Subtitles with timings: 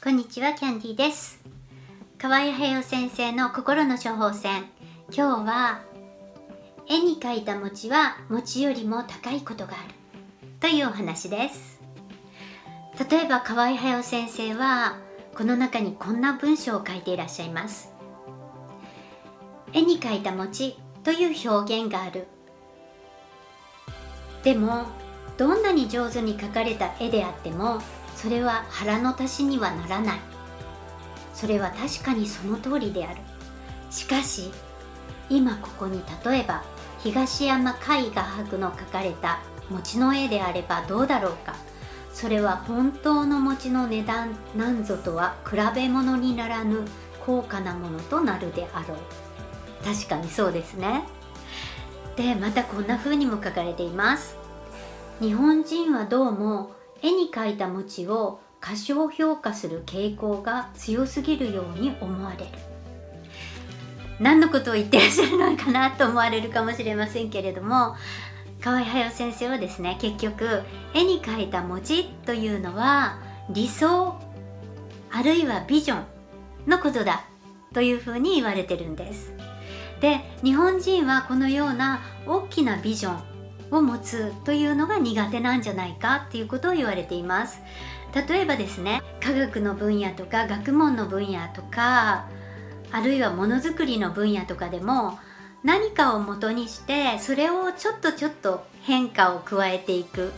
[0.00, 1.40] こんにちは、キャンディーです。
[2.18, 4.62] 河合隼先生の心の処方箋。
[5.10, 5.80] 今日は、
[6.88, 9.94] 絵に描いた餅は餅よりも高いことがある。
[10.60, 11.80] というお話です。
[13.10, 14.98] 例えば、河合隼先生は、
[15.34, 17.92] この中にこんな文章を書いていらっしゃいます。
[19.72, 22.28] 絵に描いた餅という表現がある。
[24.44, 24.84] でも、
[25.36, 27.82] どんなに上手に描かれた絵であっても、
[28.20, 30.18] それは腹の足しにはならない。
[31.32, 33.20] それは確かにその通りである。
[33.92, 34.50] しかし
[35.30, 36.64] 今ここに例えば
[36.98, 39.38] 東山海画伯の描かれた
[39.70, 41.54] 餅の絵であればどうだろうか。
[42.12, 46.80] それは本当の餅の値段なんぞとは比べ物にならぬ
[47.24, 48.98] 高価なものとなるであろう。
[49.84, 51.04] 確かにそうですね。
[52.16, 54.36] でまたこんな風にも書かれています。
[55.20, 62.46] 日本人はどうも絵に描いた餅を過小評価する傾向が強すぎるように思われる。
[64.20, 67.94] 何のことを言ってらっしゃるのかなと思われるかもしれませんけれども
[68.60, 70.62] 河合隼先生はですね結局
[70.94, 74.16] 絵に描いた餅というのは理想
[75.10, 76.04] あるいはビジョン
[76.66, 77.24] のことだ
[77.72, 79.32] というふうに言われてるんです。
[80.00, 83.27] で日本人はこのような大きなビジョン
[83.70, 87.60] を持つというのが苦手なんじゃないかっていうことを言われています。
[88.28, 92.26] 例えばですね科学の分野とか学問の分野とか
[92.90, 95.18] あるいはものづくりの分野とかでも
[95.62, 100.32] 何かを元にしてそれをちょっとちょっと変化を加えていく。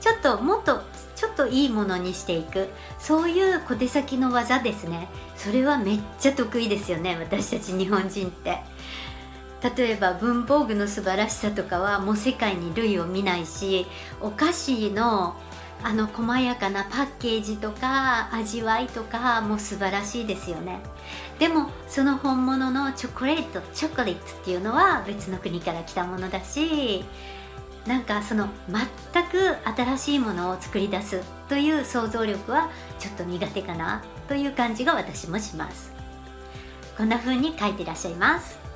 [0.00, 0.80] ちょっともっと
[1.14, 2.68] ちょっといいものにしていく。
[2.98, 5.08] そういう小手先の技ですね。
[5.36, 8.58] それはめっちゃ得意ですよね私たち日本人って。
[9.62, 13.86] 例えば文房具の素晴らしさとかはもう世界に類を見ないし
[14.20, 15.36] お菓子の
[15.82, 20.80] あの細やかなパッケージとか味わいとかも素晴らしいですよね。
[21.38, 27.02] でもその本物のチョコレートチョコレートっていうのは別の国から来たものだし
[27.86, 35.92] なんかその全く新しいものを作り出すという想像力はちょっと苦手かなという感じが私もします。
[36.96, 38.69] こんな風に書いてらっしゃいます。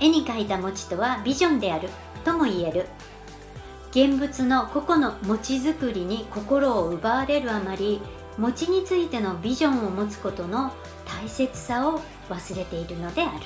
[0.00, 1.88] 絵に描いた餅とはビジョンである
[2.24, 2.86] とも言える。
[3.90, 8.00] 現物の個々の餅作りに心を奪われるあまり
[8.36, 10.72] 餅についてのビジョンを持つことの
[11.04, 13.40] 大切さを忘れているのである。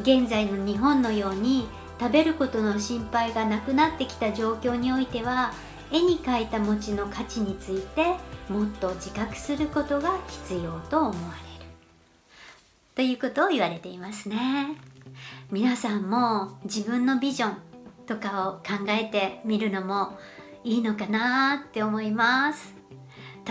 [0.00, 1.66] 現在の日本のように
[1.98, 5.52] 食べることの心配がなくなってきた状況においては
[5.90, 8.16] 絵に描いた餅の価値について
[8.48, 11.51] もっと自覚することが必要と思われる。
[12.94, 14.76] ということを言われていますね。
[15.50, 17.56] 皆さんも自分のビジョン
[18.06, 20.18] とかを考えてみるのも
[20.64, 22.74] いいのかなって思います。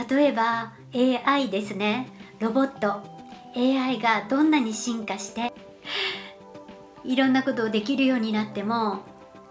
[0.09, 2.07] 例えば AI ですね。
[2.39, 3.21] ロボット。
[3.55, 5.51] AI がどんなに進化して
[7.03, 8.99] いろんなことをできるようになっても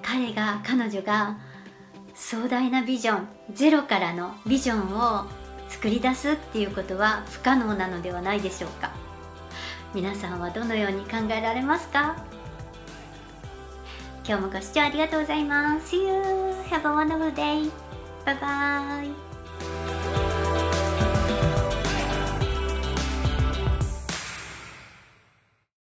[0.03, 1.39] 彼が彼女が
[2.15, 5.27] 壮大なビジョンゼロからのビジョンを
[5.69, 9.10] 作り出すっていうことは不可能なのではないでしょうか。
[9.93, 12.17] 皆さんはどのように考えられますか？
[14.25, 15.97] 今日もご視聴ありがとうございます。
[15.97, 16.13] See you!
[16.71, 17.71] Have a wonderful day!
[18.25, 19.30] Bye bye!